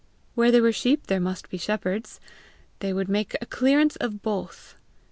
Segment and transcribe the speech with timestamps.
[0.33, 2.19] Where there were sheep there must be shepherds:
[2.79, 4.75] they would make a clearance of both!